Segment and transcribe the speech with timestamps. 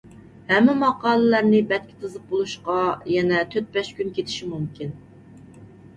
[0.51, 2.77] ھەممە ماقالىلەرنى بەتكە تىزىپ بولۇشقا
[3.17, 4.97] يەنە تۆت-بەش كۈن كېتىشى مۇمكىن.